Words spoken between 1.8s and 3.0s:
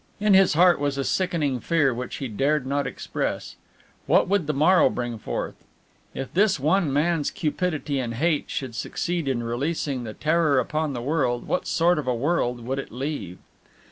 which he dared not